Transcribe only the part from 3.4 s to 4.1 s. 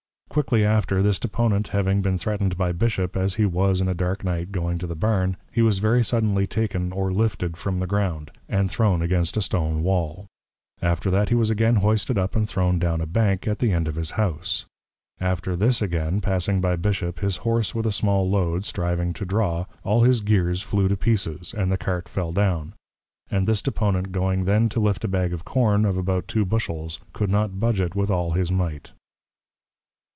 was in a